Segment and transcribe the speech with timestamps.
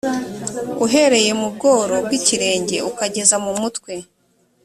[0.85, 3.93] uhereye mu bworo bw ikirenge ukageza mu mutwe